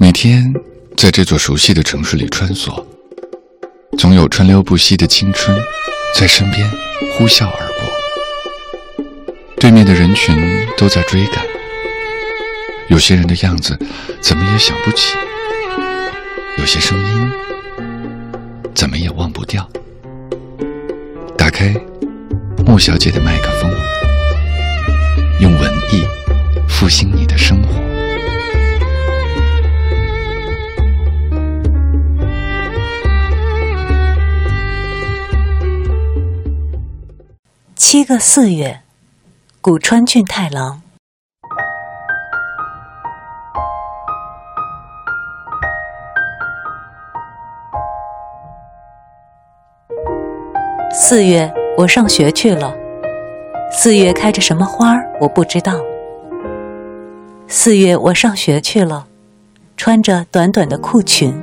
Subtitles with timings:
[0.00, 0.54] 每天
[0.96, 2.84] 在这座熟悉的城市里穿梭，
[3.98, 5.58] 总有川流不息的青春
[6.14, 6.70] 在身边
[7.12, 9.04] 呼啸而过。
[9.56, 11.44] 对面的人群都在追赶，
[12.86, 13.76] 有些人的样子
[14.20, 15.16] 怎么也想不起，
[16.58, 17.30] 有些声音
[18.76, 19.68] 怎么也忘不掉。
[21.36, 21.74] 打开
[22.64, 23.68] 莫小姐的麦克风，
[25.40, 26.06] 用文艺
[26.68, 27.26] 复兴你
[37.90, 38.82] 七个四月，
[39.62, 40.82] 古川俊太郎。
[50.92, 52.74] 四月，我上学去了。
[53.72, 55.72] 四月开着什么花儿，我不知道。
[57.46, 59.06] 四月，我上学去了，
[59.78, 61.34] 穿着短短的裤裙。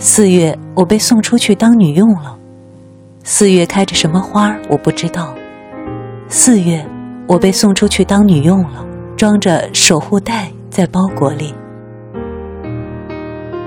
[0.00, 2.40] 四月，我被送出去当女佣了。
[3.26, 5.34] 四月开着什么花，我不知道。
[6.28, 6.84] 四月，
[7.26, 11.54] 我被送出去当女佣了，装着守护袋在包裹里。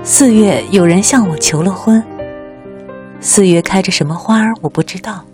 [0.04, 2.00] 四月，有人向我求了婚。
[3.18, 5.24] 四月开着什么花，我不知道。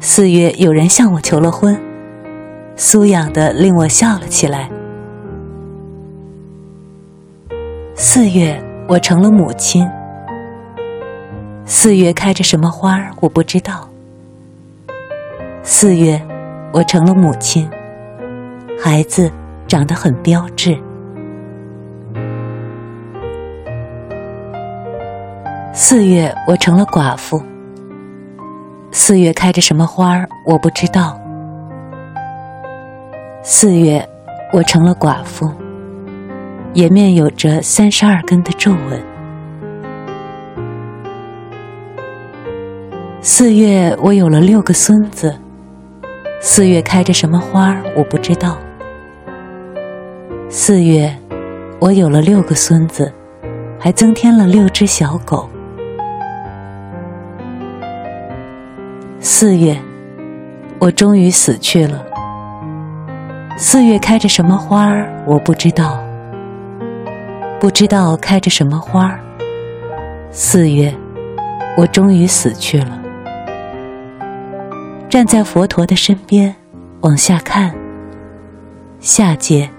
[0.00, 1.80] 四月，有人向我求了婚，
[2.76, 4.68] 酥痒的令我笑了起来。
[7.94, 9.88] 四月，我成了母亲。
[11.68, 13.88] 四月开着什么花儿，我不知道。
[15.64, 16.22] 四月，
[16.72, 17.68] 我成了母亲，
[18.80, 19.28] 孩子
[19.66, 20.78] 长得很标致。
[25.72, 27.42] 四月，我成了寡妇。
[28.92, 31.20] 四月开着什么花儿，我不知道。
[33.42, 34.08] 四月，
[34.52, 35.50] 我成了寡妇，
[36.74, 39.15] 颜面有着三十二根的皱纹。
[43.28, 45.36] 四月，我有了六个孙子。
[46.40, 48.56] 四月开着什么花儿，我不知道。
[50.48, 51.12] 四月，
[51.80, 53.12] 我有了六个孙子，
[53.80, 55.50] 还增添了六只小狗。
[59.18, 59.76] 四月，
[60.78, 62.06] 我终于死去了。
[63.58, 66.00] 四月开着什么花儿，我不知道。
[67.58, 69.18] 不知道开着什么花儿。
[70.30, 70.94] 四月，
[71.76, 73.02] 我终于死去了。
[75.08, 76.54] 站在佛陀的身边，
[77.00, 77.74] 往下看，
[79.00, 79.70] 下界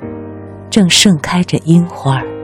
[0.70, 2.18] 正盛开着樱花。
[2.18, 2.37] 儿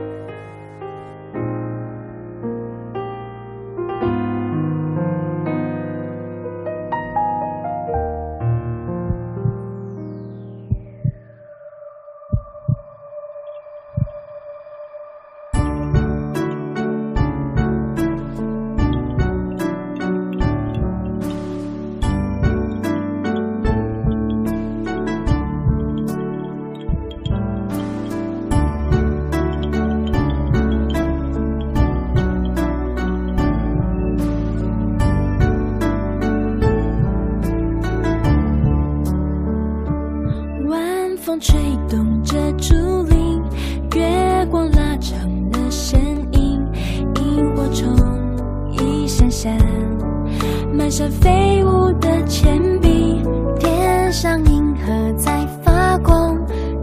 [50.76, 53.22] 满山飞舞的铅笔，
[53.60, 56.36] 天上银河在发光，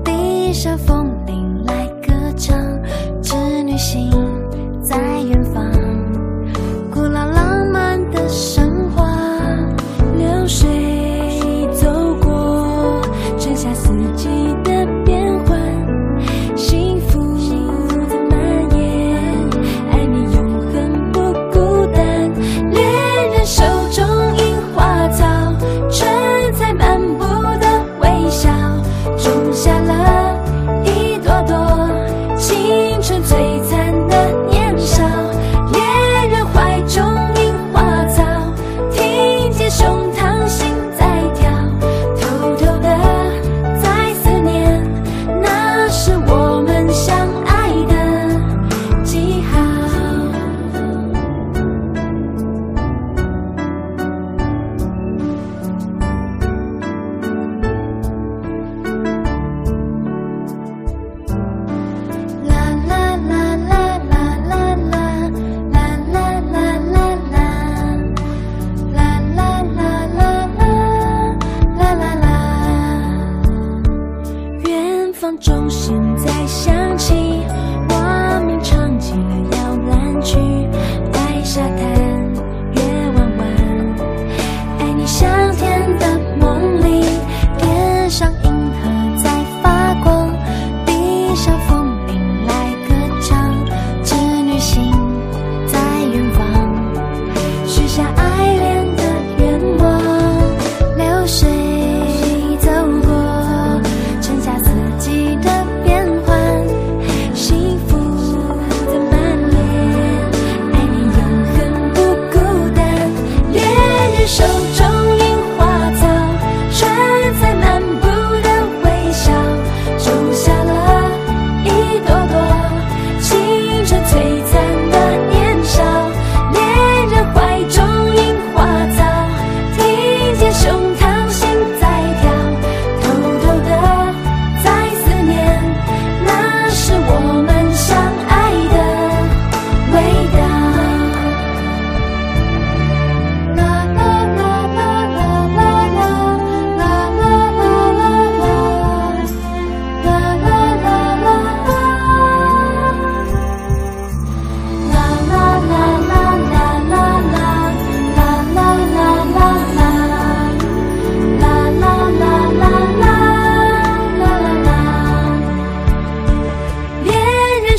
[0.03, 1.10] 地上风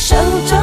[0.03, 0.17] 手
[0.49, 0.62] 中